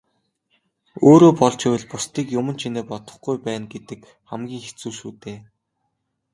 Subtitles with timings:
[1.09, 5.37] Өөрөө болж байвал бусдыг юман чинээ бодохгүй байна гэдэг хамгийн хэцүү шүү дээ.